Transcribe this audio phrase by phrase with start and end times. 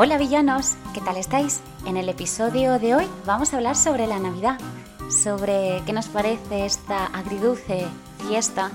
[0.00, 1.60] Hola villanos, ¿qué tal estáis?
[1.84, 4.56] En el episodio de hoy vamos a hablar sobre la Navidad,
[5.10, 7.84] sobre qué nos parece esta agridulce
[8.28, 8.70] fiesta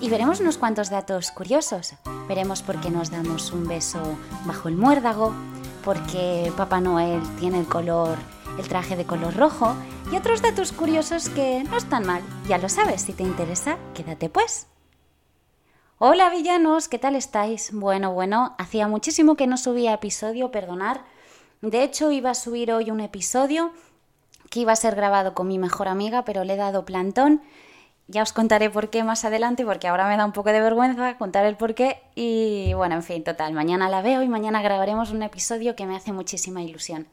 [0.00, 1.92] y veremos unos cuantos datos curiosos.
[2.28, 4.00] Veremos por qué nos damos un beso
[4.46, 5.34] bajo el muérdago,
[5.84, 8.16] por qué Papá Noel tiene el color,
[8.58, 9.76] el traje de color rojo
[10.10, 12.22] y otros datos curiosos que no están mal.
[12.48, 14.66] Ya lo sabes, si te interesa, quédate pues.
[16.06, 17.70] Hola villanos, ¿qué tal estáis?
[17.72, 21.00] Bueno, bueno, hacía muchísimo que no subía episodio, perdonar.
[21.62, 23.72] De hecho, iba a subir hoy un episodio
[24.50, 27.40] que iba a ser grabado con mi mejor amiga, pero le he dado plantón.
[28.06, 31.16] Ya os contaré por qué más adelante, porque ahora me da un poco de vergüenza
[31.16, 32.02] contar el por qué.
[32.14, 35.96] Y bueno, en fin, total, mañana la veo y mañana grabaremos un episodio que me
[35.96, 37.08] hace muchísima ilusión.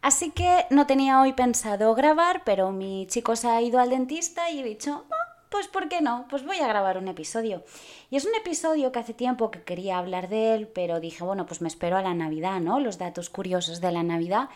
[0.00, 4.48] Así que no tenía hoy pensado grabar, pero mi chico se ha ido al dentista
[4.48, 5.06] y he dicho,
[5.52, 6.26] pues ¿por qué no?
[6.30, 7.62] Pues voy a grabar un episodio.
[8.10, 11.44] Y es un episodio que hace tiempo que quería hablar de él, pero dije, bueno,
[11.46, 12.80] pues me espero a la Navidad, ¿no?
[12.80, 14.48] Los datos curiosos de la Navidad.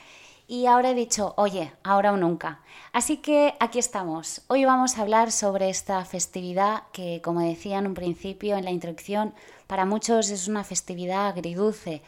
[0.48, 2.62] Y ahora he dicho, oye, ahora o nunca.
[2.92, 4.42] Así que aquí estamos.
[4.46, 8.70] Hoy vamos a hablar sobre esta festividad que, como decía en un principio, en la
[8.70, 9.34] introducción,
[9.66, 12.02] para muchos es una festividad agridulce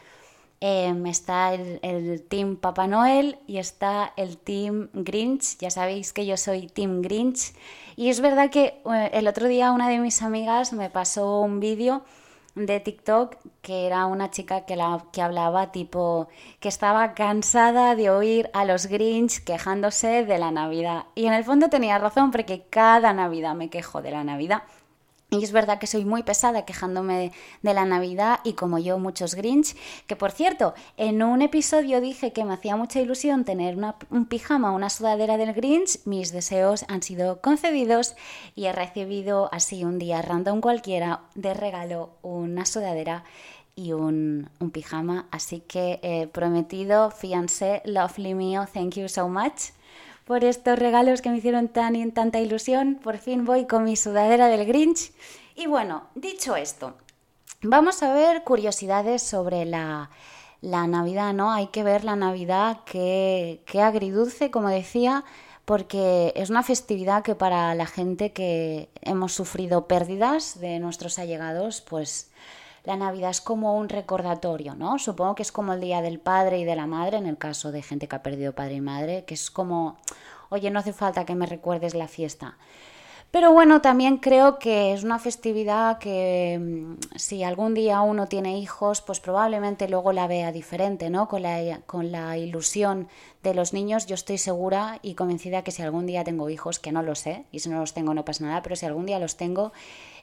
[0.61, 5.57] Em, está el, Team Papá Noel y está el Team Grinch.
[5.59, 7.53] Ya sabéis que yo soy Team Grinch.
[7.95, 11.59] Y es verdad que eh, el otro día una de mis amigas me pasó un
[11.61, 12.03] vídeo
[12.55, 16.27] de TikTok que era una chica que, la, que hablaba tipo
[16.59, 21.05] que estaba cansada de oír a los Grinch quejándose de la Navidad.
[21.15, 24.63] Y en el fondo tenía razón porque cada Navidad me quejo de la Navidad.
[25.31, 29.35] Y es verdad que soy muy pesada quejándome de la Navidad y como yo muchos
[29.35, 29.75] Grinch,
[30.07, 33.77] que por cierto, en un episodio dije que me hacía mucha ilusión tener
[34.09, 38.15] un pijama, una sudadera del Grinch, mis deseos han sido concedidos
[38.55, 43.23] y he recibido así un día random cualquiera de regalo una sudadera
[43.75, 49.73] y un, pijama, así que he prometido, fiancé, lovely mío, thank you so much
[50.29, 52.99] por estos regalos que me hicieron tan tanta ilusión.
[53.01, 55.11] Por fin voy con mi sudadera del Grinch.
[55.55, 56.93] Y bueno, dicho esto,
[57.63, 60.11] vamos a ver curiosidades sobre la,
[60.61, 61.51] Navidad, ¿no?
[61.51, 65.25] Hay que ver la Navidad que, que agridulce, como decía,
[65.65, 71.81] porque es una festividad que para la gente que hemos sufrido pérdidas de nuestros allegados,
[71.81, 72.29] pues
[72.89, 74.97] la Navidad es como un recordatorio, ¿no?
[74.97, 77.71] Supongo que es como el Día del Padre y de la Madre, en el caso
[77.71, 79.97] de gente que ha perdido padre y madre, que es como,
[80.49, 82.57] oye, no hace falta que me recuerdes la fiesta.
[83.29, 88.57] Pero bueno, también creo que es una festividad que mm, si algún día uno tiene
[88.57, 91.27] hijos, pues probablemente luego la vea diferente, ¿no?
[91.27, 93.07] Con la, con la ilusión
[93.43, 96.91] de los niños, yo estoy segura y convencida que si algún día tengo hijos, que
[96.91, 99.19] no lo sé, y si no los tengo no pasa nada, pero si algún día
[99.19, 99.73] los tengo,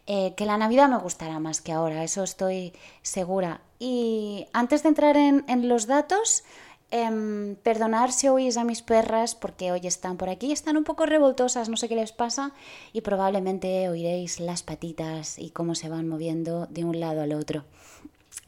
[0.07, 2.73] eh, que la Navidad me gustará más que ahora, eso estoy
[3.03, 3.61] segura.
[3.81, 6.45] Y antes de entrar en, los datos,
[6.93, 11.07] eh, perdonar si oís a mis perras porque hoy están por aquí, están un poco
[11.07, 12.53] revoltosas, no sé qué les pasa,
[12.93, 17.65] y probablemente oiréis las patitas y cómo se van moviendo de un lado al otro.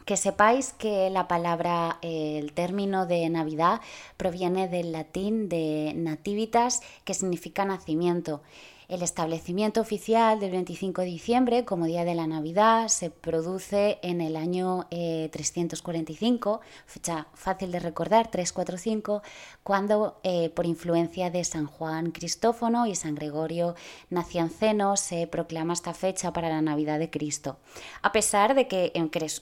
[0.05, 3.81] Que sepáis que la palabra, eh, el término de Navidad
[4.17, 8.43] proviene del latín de nativitas, que significa nacimiento.
[8.89, 14.23] El establecimiento oficial del 25 de diciembre como Día de la Navidad se produce en
[14.23, 19.21] el año 345, eh, fecha fácil de recordar, 345,
[19.63, 23.75] cuando eh, por influencia de San Juan Cristófono y San Gregorio
[24.09, 27.59] Nacianceno se proclama esta fecha para la Navidad de Cristo.
[28.01, 28.91] A pesar de que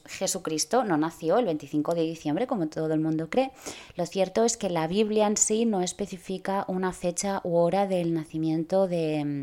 [0.06, 3.52] Jesucristo no nació el 25 de diciembre como todo el mundo cree,
[3.94, 8.12] lo cierto es que la Biblia en sí no especifica una fecha u hora del
[8.12, 9.35] nacimiento de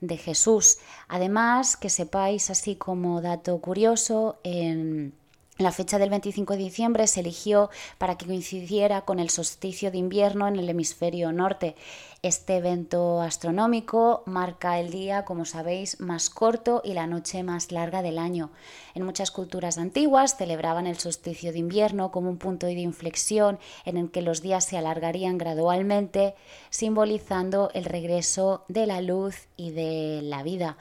[0.00, 0.78] de Jesús.
[1.08, 5.12] Además, que sepáis, así como dato curioso, en
[5.60, 9.98] la fecha del 25 de diciembre se eligió para que coincidiera con el solsticio de
[9.98, 11.76] invierno en el hemisferio norte.
[12.22, 18.02] Este evento astronómico marca el día, como sabéis, más corto y la noche más larga
[18.02, 18.50] del año.
[18.94, 23.96] En muchas culturas antiguas celebraban el solsticio de invierno como un punto de inflexión en
[23.96, 26.34] el que los días se alargarían gradualmente,
[26.70, 30.78] simbolizando el regreso de la luz y de la vida.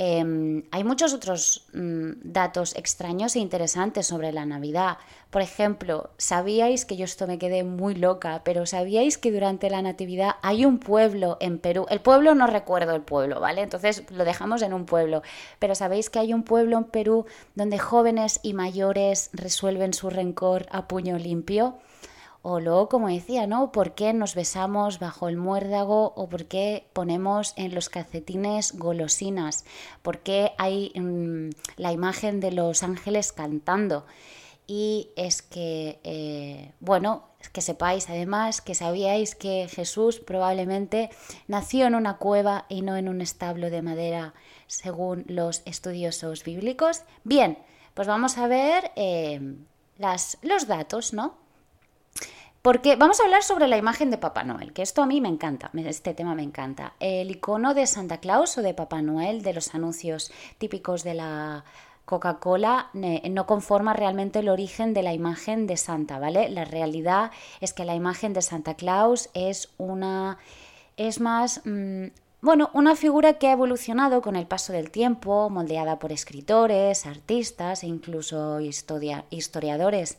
[0.00, 4.98] Em, hay muchos otros mm, datos extraños e interesantes sobre la Navidad.
[5.30, 9.82] Por ejemplo, ¿sabíais que yo esto me quedé muy loca, pero sabíais que durante la
[9.82, 11.84] Natividad hay un pueblo en Perú?
[11.90, 13.62] El pueblo no recuerdo el pueblo, ¿vale?
[13.62, 15.22] Entonces lo dejamos en un pueblo.
[15.58, 20.66] Pero ¿sabéis que hay un pueblo en Perú donde jóvenes y mayores resuelven su rencor
[20.70, 21.76] a puño limpio?
[22.42, 23.72] O luego, como decía, ¿no?
[23.72, 29.64] ¿Por qué nos besamos bajo el muérdago o por qué ponemos en los calcetines golosinas?
[30.02, 34.06] ¿Por qué hay mm, la imagen de los ángeles cantando?
[34.70, 37.24] y es que, eh, bueno,
[37.54, 41.08] que sepáis además que sabíais que Jesús probablemente
[41.48, 44.34] nació en una cueva y no en un establo de madera,
[44.66, 47.04] según los estudiosos bíblicos.
[47.24, 47.58] Bien,
[47.94, 49.56] pues vamos a ver eh,
[49.96, 51.47] las, los datos, ¿no?
[52.68, 55.30] Porque vamos a hablar sobre la imagen de Papá Noel, que esto a mí me
[55.30, 56.92] encanta, este tema me encanta.
[57.00, 61.64] El icono de Santa Claus o de Papá Noel, de los anuncios típicos de la
[62.04, 66.50] Coca-Cola no conforma realmente el origen de la imagen de Santa, ¿vale?
[66.50, 67.30] La realidad
[67.62, 70.36] es que la imagen de Santa Claus es una
[70.98, 72.08] es más mm,
[72.42, 77.82] bueno, una figura que ha evolucionado con el paso del tiempo, moldeada por escritores, artistas
[77.82, 80.18] e incluso historiadores.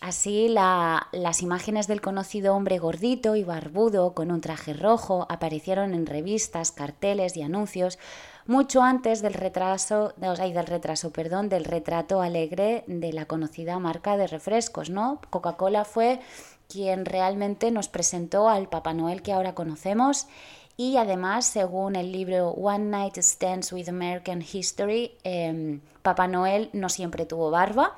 [0.00, 6.06] Así, las imágenes del conocido hombre gordito y barbudo con un traje rojo aparecieron en
[6.06, 7.98] revistas, carteles y anuncios
[8.46, 14.26] mucho antes del retraso, del retraso, perdón, del retrato alegre de la conocida marca de
[14.26, 15.20] refrescos, ¿no?
[15.30, 16.20] Coca-Cola fue
[16.68, 20.26] quien realmente nos presentó al Papá Noel que ahora conocemos
[20.76, 26.90] y además, según el libro One Night Stands with American History, eh, Papá Noel no
[26.90, 27.96] siempre tuvo barba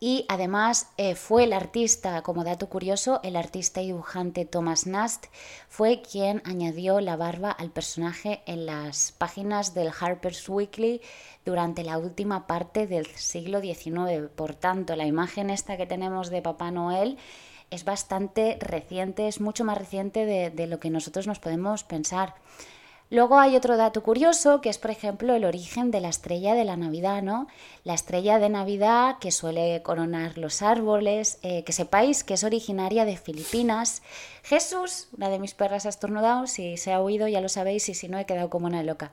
[0.00, 5.26] y además eh, fue el artista, como dato curioso, el artista y dibujante Thomas Nast
[5.68, 11.00] fue quien añadió la barba al personaje en las páginas del Harper's Weekly
[11.44, 14.28] durante la última parte del siglo XIX.
[14.34, 17.16] Por tanto, la imagen esta que tenemos de Papá Noel
[17.70, 22.34] es bastante reciente, es mucho más reciente de, de lo que nosotros nos podemos pensar.
[23.10, 26.64] Luego hay otro dato curioso que es, por ejemplo, el origen de la estrella de
[26.64, 27.46] la Navidad, ¿no?
[27.84, 33.04] La estrella de Navidad que suele coronar los árboles, eh, que sepáis que es originaria
[33.04, 34.02] de Filipinas.
[34.42, 37.94] Jesús, una de mis perras ha estornudado, si se ha oído ya lo sabéis y
[37.94, 39.12] si no he quedado como una loca.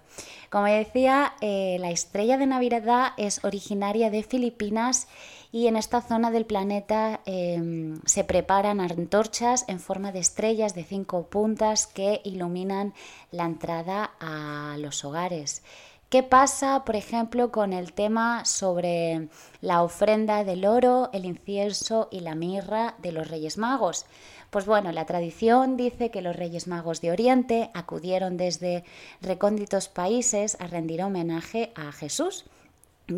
[0.50, 5.08] Como decía, eh, la estrella de Navidad es originaria de Filipinas
[5.52, 10.84] y en esta zona del planeta em, se preparan antorchas en forma de estrellas de
[10.84, 12.94] cinco puntas que iluminan
[13.32, 15.62] la entrada a los hogares.
[16.10, 19.30] ¿Qué pasa, por ejemplo, con el tema sobre
[19.62, 24.06] la ofrenda del oro, el incienso y la mirra de los Reyes Magos?
[24.50, 28.84] Pues bueno, la tradición dice que los Reyes Magos de Oriente acudieron desde
[29.22, 32.44] recónditos países a rendir homenaje a Jesús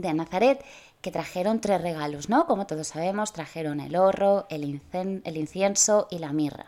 [0.01, 0.63] de Nazaret
[1.01, 2.45] que trajeron tres regalos, ¿no?
[2.47, 6.65] Como todos sabemos, trajeron el oro, el, el incienso y la mirra.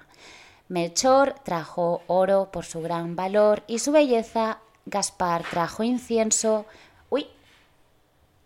[0.67, 6.65] Melchor trajo oro por su gran valor y su belleza, Gaspar trajo incienso,
[7.09, 7.27] uy,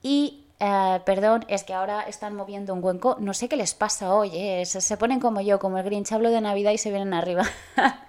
[0.02, 4.14] y eh, perdón, es que ahora están moviendo un cuenco, no sé qué les pasa
[4.14, 6.92] hoy, eh, se, se, ponen como yo, como el Grinch, hablo de Navidad y se
[6.92, 7.44] vienen arriba.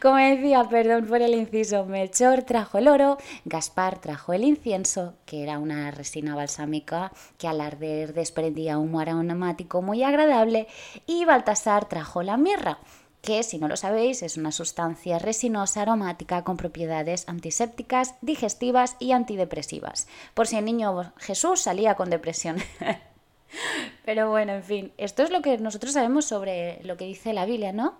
[0.00, 5.42] Como decía, perdón por el inciso, Melchor trajo el oro, Gaspar trajo el incienso, que
[5.42, 10.66] era una resina balsámica que al arder desprendía humo aromático muy agradable,
[11.06, 12.78] y Baltasar trajo la mirra,
[13.22, 19.12] que si no lo sabéis es una sustancia resinosa aromática con propiedades antisépticas, digestivas y
[19.12, 20.08] antidepresivas.
[20.34, 22.56] Por si el niño Jesús salía con depresión.
[24.04, 27.46] Pero bueno, en fin, esto es lo que nosotros sabemos sobre lo que dice la
[27.46, 27.98] Biblia, ¿no?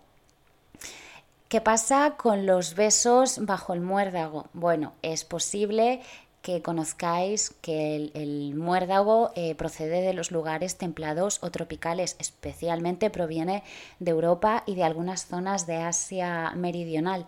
[1.50, 4.48] ¿Qué pasa con los besos bajo el muérdago?
[4.51, 6.01] Bueno, es posible
[6.42, 13.63] que conozcáis que el, muérdago eh, procede de los lugares templados o tropicales, especialmente proviene
[14.00, 17.25] de Europa y de algunas zonas de Asia meridional.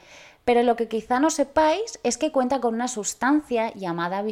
[0.50, 4.24] Pero lo que quizá no sepáis es que cuenta con una sustancia llamada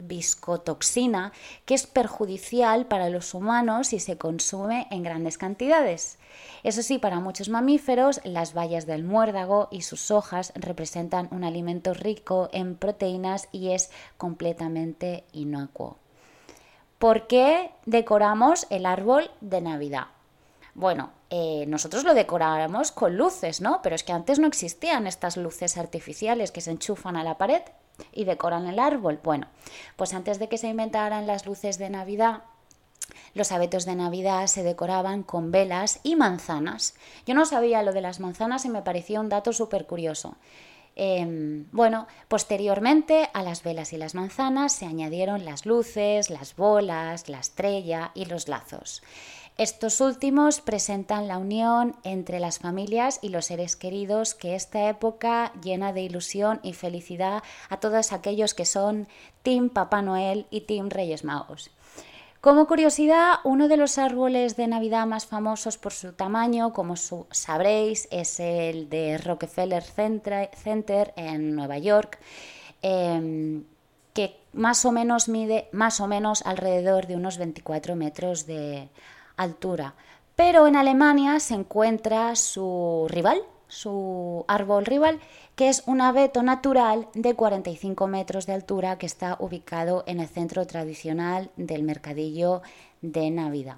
[0.00, 1.32] viscotoxina
[1.64, 6.18] que es perjudicial para los humanos si se consume en grandes cantidades.
[6.62, 11.94] Eso sí, para muchos mamíferos, las bayas del muérdago y sus hojas representan un alimento
[11.94, 15.96] rico en proteínas y es completamente inocuo.
[16.98, 20.08] ¿Por qué decoramos el árbol de Navidad?
[20.74, 23.80] Bueno, eh, nosotros lo decoráramos con luces, ¿no?
[23.82, 27.62] Pero es que antes no existían estas luces artificiales que se enchufan a la pared.
[28.12, 29.20] y decoran el árbol.
[29.22, 29.46] Bueno,
[29.96, 32.42] pues antes de que se inventaran las luces de Navidad,
[33.34, 36.94] los abetos de Navidad se decoraban con velas y manzanas.
[37.26, 40.36] Yo no sabía lo de las manzanas y me pareció un dato súper curioso.
[40.94, 47.28] Em, bueno, posteriormente a las velas y las manzanas se añadieron las luces, las bolas,
[47.28, 49.02] la estrella y los lazos.
[49.58, 55.52] Estos últimos presentan la unión entre las familias y los seres queridos que esta época
[55.62, 59.08] llena de ilusión y felicidad a todos aquellos que son
[59.42, 61.70] Team Papá Noel y Team Reyes Magos.
[62.40, 68.08] Como curiosidad, uno de los árboles de Navidad más famosos por su tamaño, como sabréis,
[68.10, 72.18] es el de Rockefeller Center en Nueva York,
[72.80, 73.64] em,
[74.12, 78.88] que más o menos mide más o menos alrededor de unos 24 metros de
[79.36, 79.94] altura.
[80.36, 85.20] Pero en Alemania se encuentra su rival, su árbol rival,
[85.56, 90.28] que es un abeto natural de 45 metros de altura que está ubicado en el
[90.28, 92.62] centro tradicional del mercadillo
[93.00, 93.76] de Navidad.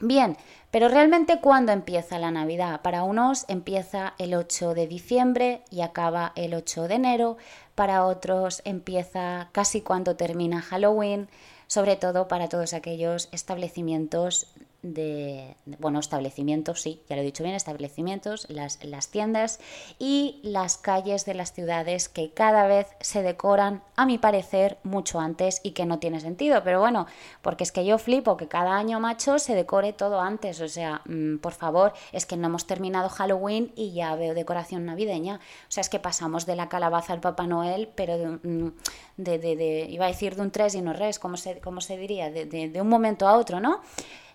[0.00, 0.36] Bien,
[0.70, 2.82] pero realmente ¿cuándo empieza la Navidad?
[2.82, 7.36] Para unos empieza el 8 de diciembre y acaba el 8 de enero,
[7.74, 11.28] para otros empieza casi cuando termina Halloween,
[11.66, 14.46] sobre todo para todos aquellos establecimientos
[14.84, 19.58] de, bueno, establecimientos, sí, ya lo he dicho bien, establecimientos, las, las, tiendas
[19.98, 25.20] y las calles de las ciudades que cada vez se decoran, a mi parecer, mucho
[25.20, 26.62] antes y que no tiene sentido.
[26.62, 27.06] Pero bueno,
[27.40, 30.60] porque es que yo flipo que cada año, macho, se decore todo antes.
[30.60, 34.84] O sea, mm, por favor, es que no hemos terminado Halloween y ya veo decoración
[34.84, 35.36] navideña.
[35.36, 38.72] O sea, es que pasamos de la calabaza al Papá Noel, pero de, mm,
[39.16, 41.96] de, de, iba a decir de un tres y no res, ¿cómo se, cómo se
[41.96, 42.30] diría?
[42.30, 43.80] de un momento a otro, ¿no?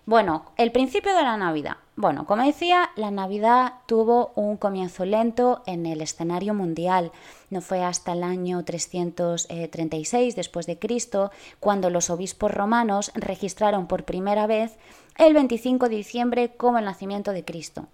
[0.06, 1.76] Bueno, el principio de la Navidad.
[1.94, 7.12] Bueno, como decía, la Navidad tuvo un comienzo lento en el escenario mundial.
[7.50, 11.30] No fue hasta el año 336 después de Cristo
[11.60, 14.78] cuando los obispos romanos registraron por primera vez
[15.18, 17.86] el 25 de diciembre como el nacimiento de Cristo.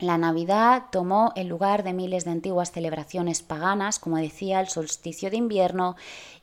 [0.00, 5.28] La Navidad tomó el lugar de miles de antiguas celebraciones paganas, como decía, el solsticio
[5.28, 5.96] de invierno,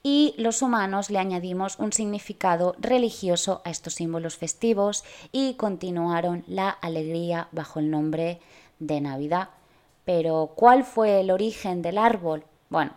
[0.04, 6.70] y los humanos le añadimos un significado religioso a estos símbolos festivos y continuaron la
[6.70, 8.42] alegría bajo el nombre
[8.80, 9.50] de Navidad.
[10.04, 12.44] Pero, ¿cuál fue el origen del árbol?
[12.70, 12.92] Bueno,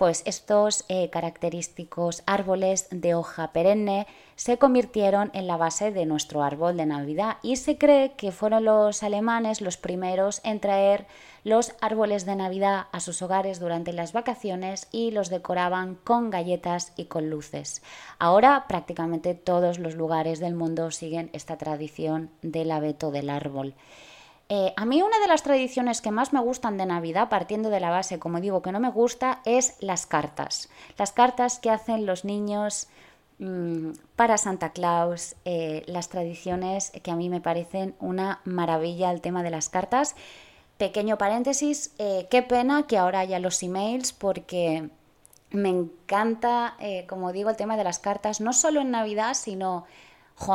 [0.00, 6.42] pues estos eh, característicos árboles de hoja perenne se convirtieron en la base de nuestro
[6.42, 11.06] árbol de Navidad y se cree que fueron los alemanes los primeros en traer
[11.44, 16.94] los árboles de Navidad a sus hogares durante las vacaciones y los decoraban con galletas
[16.96, 17.82] y con luces.
[18.18, 23.74] Ahora prácticamente todos los lugares del mundo siguen esta tradición del abeto del árbol.
[24.52, 27.78] Eh, a mí una de las tradiciones que más me gustan de Navidad, partiendo de
[27.78, 30.68] la base, como digo, que no me gusta, es las cartas.
[30.98, 32.88] Las cartas que hacen los niños
[33.38, 39.20] mm, para Santa Claus, eh, las tradiciones que a mí me parecen una maravilla el
[39.20, 40.16] tema de las cartas.
[40.78, 44.90] Pequeño paréntesis, eh, qué pena que ahora haya los emails porque
[45.52, 46.76] me encanta,
[47.08, 49.84] como digo, el tema de las cartas, no solo en Navidad, sino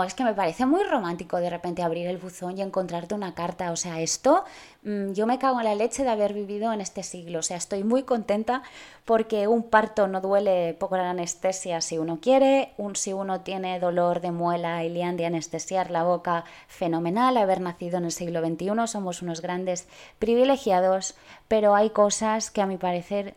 [0.06, 3.72] es que me parece muy romántico de repente abrir el buzón y encontrarte una carta.
[3.72, 4.44] O sea, esto
[4.84, 7.40] mm, yo me cago en la leche de haber vivido en este siglo.
[7.40, 8.64] O sea, estoy muy contenta
[9.06, 13.80] porque un parto no duele poco la anestesia si uno quiere, un, si uno tiene
[13.80, 17.38] dolor de muela y le han de anestesiar la boca, fenomenal.
[17.38, 19.88] Haber nacido en el siglo XXI somos unos grandes
[20.20, 21.16] privilegiados,
[21.48, 23.36] pero hay cosas que a mi parecer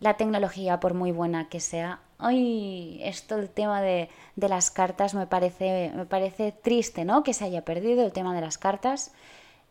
[0.00, 5.26] la tecnología, por muy buena que sea, Ay, esto el tema de, las cartas me
[5.26, 7.24] parece, me parece triste, ¿no?
[7.24, 9.12] Que se haya perdido el tema de las cartas.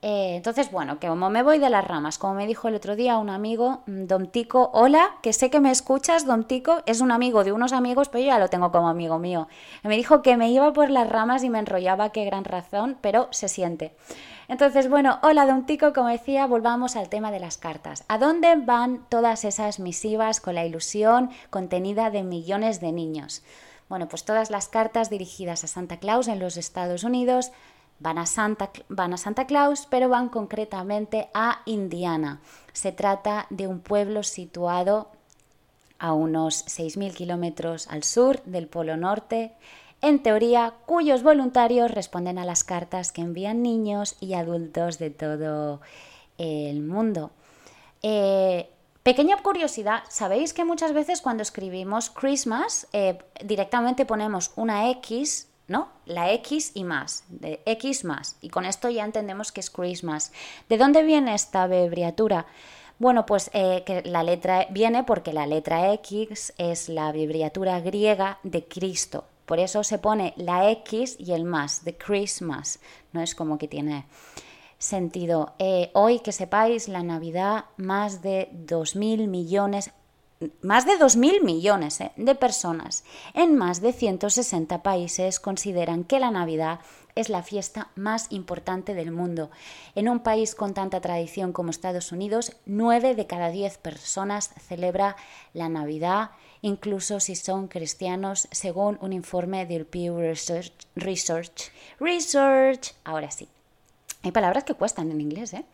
[0.03, 2.95] Eh, entonces, bueno, que como me voy de las ramas, como me dijo el otro
[2.95, 7.01] día un amigo, mm, Don Tico, hola, que sé que me escuchas, Don Tico, es
[7.01, 9.47] un amigo de unos amigos, pero yo ya lo tengo como amigo mío.
[9.83, 13.27] me dijo que me iba por las ramas y me enrollaba, qué gran razón, pero
[13.29, 13.95] se siente.
[14.47, 18.03] Entonces, bueno, hola Don Tico, como decía, volvamos al tema de las cartas.
[18.07, 23.43] ¿A dónde van todas esas misivas con la ilusión contenida de millones de niños?
[23.87, 27.51] Bueno, pues todas las cartas dirigidas a Santa Claus en los Estados Unidos
[28.01, 32.41] van a Santa, van a Santa Claus, pero van concretamente a Indiana.
[32.73, 35.09] Se trata de un pueblo situado
[35.99, 39.53] a unos 6.000 kilómetros al sur del Polo Norte
[40.01, 45.81] en teoría, cuyos voluntarios responden a las cartas que envían niños y adultos de todo
[46.39, 47.29] el mundo.
[48.01, 48.67] Eh,
[49.03, 55.87] pequeña curiosidad, ¿sabéis que muchas veces cuando escribimos Christmas eh, directamente ponemos una X, ¿no?
[56.05, 60.31] La X y más, de X más, y con esto ya entendemos que es Christmas.
[60.69, 62.45] ¿De dónde viene esta abreviatura?
[62.99, 68.37] Bueno, pues eh, que la letra viene porque la letra X es la abreviatura griega
[68.43, 69.25] de Cristo.
[69.45, 72.79] Por eso se pone la X y el más, de Christmas.
[73.11, 74.05] No es como que tiene
[74.77, 75.53] sentido.
[75.57, 79.91] Eh, hoy que sepáis, la Navidad, más de 2.000 millones,
[80.61, 86.31] más de 2.000 millones eh, de personas en más de 160 países consideran que la
[86.31, 86.79] Navidad
[87.15, 89.51] es la fiesta más importante del mundo.
[89.95, 95.15] En un país con tanta tradición como Estados Unidos, 9 de cada 10 personas celebra
[95.53, 96.31] la Navidad,
[96.61, 100.73] incluso si son cristianos, según un informe del Pew Research.
[100.95, 101.71] Research.
[101.99, 102.93] Research.
[103.03, 103.49] Ahora sí.
[104.23, 105.65] Hay palabras que cuestan en inglés, ¿eh?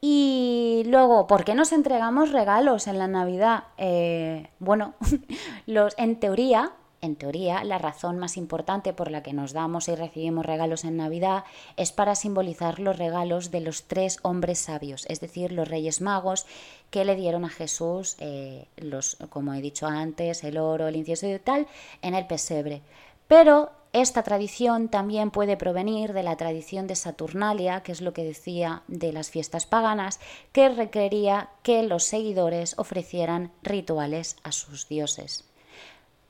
[0.00, 3.64] Y luego, ¿por qué nos entregamos regalos en la Navidad?
[3.76, 4.94] Eh, bueno,
[5.66, 9.94] los, en teoría, en teoría, la razón más importante por la que nos damos y
[9.94, 11.44] recibimos regalos en Navidad
[11.76, 16.46] es para simbolizar los regalos de los tres hombres sabios, es decir, los reyes magos
[16.90, 21.26] que le dieron a Jesús, eh, los, como he dicho antes, el oro, el incienso
[21.26, 21.66] y tal,
[22.00, 22.80] en el pesebre.
[23.28, 28.22] Pero esta tradición también puede provenir de la tradición de Saturnalia, que es lo que
[28.22, 30.20] decía de las fiestas paganas,
[30.52, 35.44] que requería que los seguidores ofrecieran rituales a sus dioses.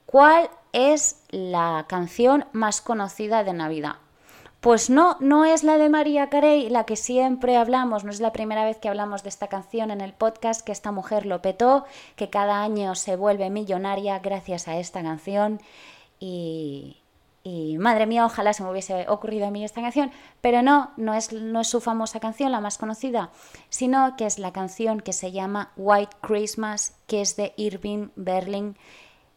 [0.06, 3.96] ¿Cuál es la canción más conocida de Navidad?
[4.60, 8.32] Pues no, no es la de María Carey, la que siempre hablamos, no es la
[8.32, 11.84] primera vez que hablamos de esta canción en el podcast, que esta mujer lo petó,
[12.16, 15.60] que cada año se vuelve millonaria gracias a esta canción
[16.18, 16.99] y,
[17.42, 21.14] y madre mía, ojalá se me hubiese ocurrido a mí esta canción, pero no, no
[21.14, 23.30] es, no es su famosa canción, la más conocida,
[23.70, 28.76] sino que es la canción que se llama White Christmas, que es de Irving Berlin.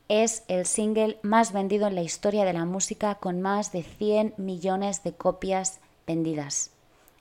[0.10, 4.34] Es el single más vendido en la historia de la música con más de 100
[4.38, 6.72] millones de copias vendidas.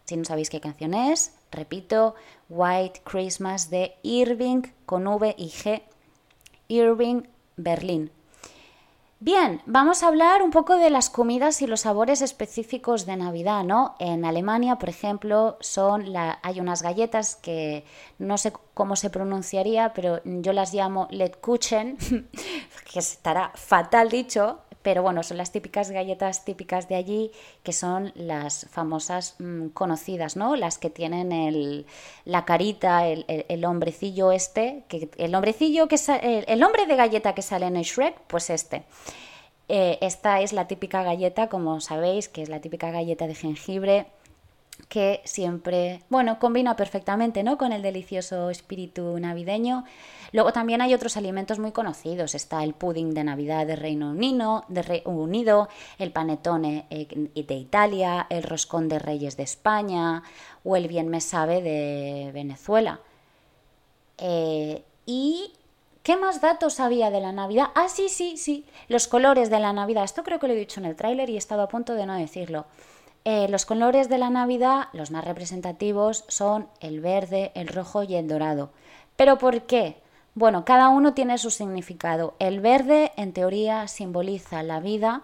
[0.04, 2.16] Si no sabéis qué canción es, repito,
[2.48, 5.82] White Christmas de Irving con V y G,
[6.66, 7.22] Irving
[7.56, 8.10] Berlin.
[9.24, 13.62] Bien, vamos a hablar un poco de las comidas y los sabores específicos de Navidad,
[13.62, 13.94] ¿no?
[14.00, 17.84] En Alemania, por ejemplo, son la, hay unas galletas que
[18.18, 21.98] no sé cómo se pronunciaría, pero yo las llamo Letkuchen,
[22.92, 27.30] que estará fatal dicho, pero bueno, son las típicas galletas típicas de allí,
[27.62, 30.56] que son las famosas mm, conocidas, ¿no?
[30.56, 31.86] Las que tienen el,
[32.24, 37.42] la carita, el, hombrecillo este, que, el hombrecillo que el, el, hombre de galleta que
[37.42, 38.82] sale en el Shrek, pues este.
[39.68, 44.06] Eh, esta es la típica galleta, como sabéis, que es la típica galleta de jengibre
[44.88, 47.56] que siempre, bueno, combina perfectamente, ¿no?
[47.58, 49.84] Con el delicioso espíritu navideño.
[50.32, 52.34] Luego también hay otros alimentos muy conocidos.
[52.34, 55.68] Está el pudding de Navidad de Reino Unido, de Unido
[55.98, 60.22] el panetone eh, de Italia, el roscón de Reyes de España
[60.64, 63.00] o el bien me sabe de Venezuela.
[64.18, 65.52] Eh, y
[66.02, 67.68] ¿Qué más datos había de la Navidad?
[67.76, 68.66] Ah, sí, sí, sí.
[68.88, 70.02] Los colores de la Navidad.
[70.02, 72.06] Esto creo que lo he dicho en el tráiler y he estado a punto de
[72.06, 72.66] no decirlo.
[73.24, 78.16] Eh, los colores de la Navidad, los más representativos, son el verde, el rojo y
[78.16, 78.70] el dorado.
[79.16, 80.02] ¿Pero por qué?
[80.34, 82.34] Bueno, cada uno tiene su significado.
[82.40, 85.22] El verde, en teoría, simboliza la vida,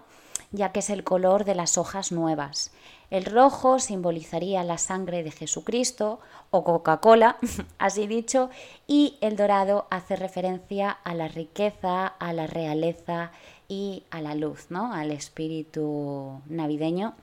[0.53, 2.71] ya que es el color de las hojas nuevas.
[3.11, 7.39] El rojo simbolizaría la sangre de Jesucristo o Coca-Cola,
[7.79, 8.49] así dicho,
[8.87, 13.33] y el dorado hace referencia a la riqueza, a la realeza
[13.67, 14.93] y a la luz, ¿no?
[14.93, 17.15] Al espíritu navideño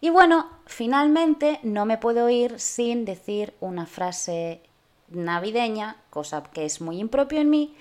[0.00, 4.60] y bueno, finalmente no me puedo ir sin decir una frase
[5.08, 7.74] navideña, cosa que es muy impropio en mí,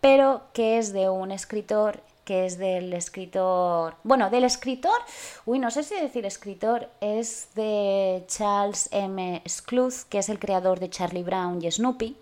[0.00, 4.98] pero que es de un escritor que es del escritor, bueno, del escritor,
[5.44, 9.40] uy, no sé si decir escritor, es de Charles M.
[9.48, 12.16] Scluth, que es el creador de Charlie Brown y Snoopy,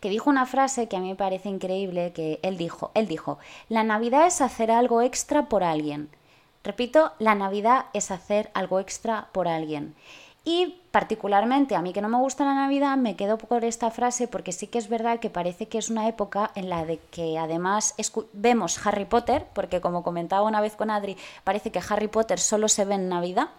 [0.00, 3.40] que dijo una frase que a mí me parece increíble, que él dijo, él dijo,
[3.68, 6.08] la Navidad es hacer algo extra por alguien,
[6.64, 9.94] Repito, la Navidad es hacer algo extra por alguien.
[10.44, 14.26] Y particularmente a mí que no me gusta la Navidad, me quedo por esta frase
[14.26, 17.38] porque sí que es verdad que parece que es una época en la de que
[17.38, 17.94] además
[18.32, 22.68] vemos Harry Potter, porque como comentaba una vez con Adri, parece que Harry Potter solo
[22.68, 23.50] se ve en Navidad.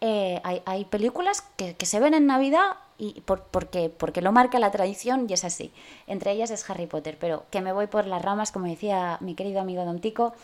[0.00, 5.26] Eh, hay, películas que, se ven en Navidad y porque, porque lo marca la tradición
[5.28, 5.72] y es así.
[6.08, 9.34] Entre ellas es Harry Potter, pero que me voy por las ramas, como decía mi
[9.34, 10.34] querido amigo Don Tico,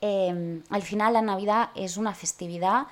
[0.00, 2.86] Em, al final la Navidad es una festividad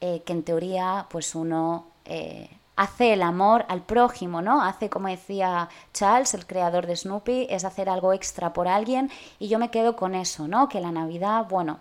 [0.00, 4.62] eh, que en teoría pues uno eh, hace el amor al prójimo, ¿no?
[4.62, 9.48] Hace, como decía Charles, el creador de Snoopy, es hacer algo extra por alguien y
[9.48, 10.68] yo me quedo con eso, ¿no?
[10.68, 11.80] Que la Navidad, bueno,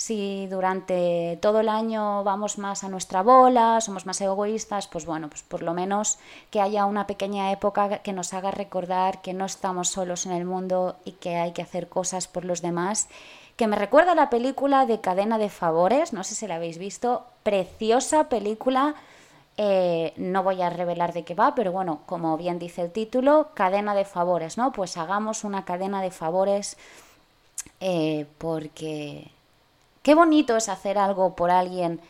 [0.00, 5.28] si durante todo el año vamos más a nuestra bola, somos más egoístas, pues bueno,
[5.28, 6.18] pues por lo menos
[6.50, 10.46] que haya una pequeña época que nos haga recordar que no estamos solos en el
[10.46, 13.10] mundo y que hay que hacer cosas por los demás.
[13.56, 17.26] Que me recuerda la película de Cadena de Favores, no sé si la habéis visto,
[17.42, 18.94] preciosa película.
[19.58, 23.50] Eh, no voy a revelar de qué va, pero bueno, como bien dice el título,
[23.52, 24.72] cadena de favores, ¿no?
[24.72, 26.78] Pues hagamos una cadena de favores
[27.80, 29.30] eh, porque
[30.02, 32.00] Qué bonito es hacer algo por alguien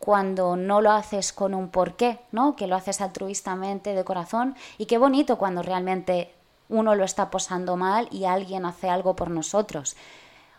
[0.00, 2.56] cuando no lo haces con un porqué, ¿no?
[2.56, 4.56] Que lo haces altruistamente, de corazón.
[4.78, 6.32] Y qué bonito cuando realmente
[6.68, 9.96] uno lo está posando mal y alguien hace algo por nosotros.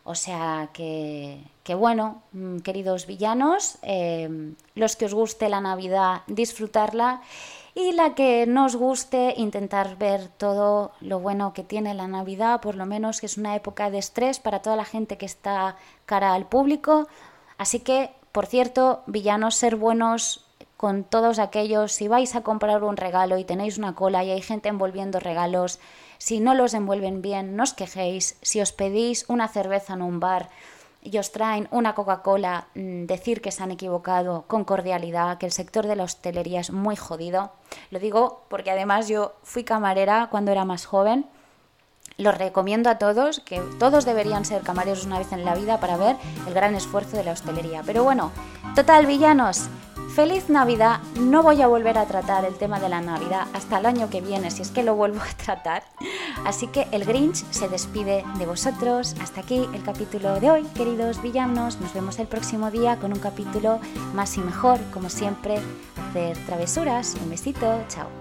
[0.04, 1.44] O sea que,
[1.76, 7.22] bueno, mm, queridos villanos, eh, los que os guste la Navidad, disfrutarla
[7.74, 12.76] y la que nos guste intentar ver todo lo bueno que tiene la Navidad, por
[12.76, 16.34] lo menos que es una época de estrés para toda la gente que está cara
[16.34, 17.08] al público.
[17.58, 22.98] Así que, por cierto, villanos, ser buenos con todos aquellos, si vais a comprar un
[22.98, 25.80] regalo y tenéis una cola y hay gente envolviendo regalos,
[26.18, 30.20] si no los envuelven bien, no os quejéis, si os pedís una cerveza en un
[30.20, 30.50] bar,
[31.04, 35.52] y os traen una Coca-Cola, mm, decir que se han equivocado con cordialidad, que el
[35.52, 37.52] sector de la hostelería es muy jodido.
[37.90, 41.26] Lo digo porque además yo fui camarera cuando era más joven.
[42.18, 45.98] Lo recomiendo a todos, que todos deberían ser camareros una vez en la vida para
[45.98, 47.82] ver el gran esfuerzo de la hostelería.
[47.86, 48.32] Pero bueno,
[48.76, 49.70] total, villanos,
[50.15, 53.86] Feliz Navidad, no voy a volver a tratar el tema de la Navidad hasta el
[53.86, 55.84] año que viene, si es que lo vuelvo a tratar.
[56.45, 59.15] Así que el Grinch se despide de vosotros.
[59.21, 61.80] Hasta aquí el capítulo de hoy, queridos villanos.
[61.80, 63.80] Nos vemos el próximo día con un capítulo
[64.13, 65.60] más y mejor, como siempre,
[66.10, 67.15] hacer travesuras.
[67.24, 68.21] Un besito, chao.